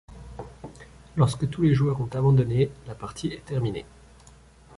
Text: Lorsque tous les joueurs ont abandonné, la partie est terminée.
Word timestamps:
Lorsque 1.15 1.47
tous 1.47 1.61
les 1.61 1.75
joueurs 1.75 2.01
ont 2.01 2.07
abandonné, 2.15 2.71
la 2.87 2.95
partie 2.95 3.27
est 3.27 3.45
terminée. 3.45 3.85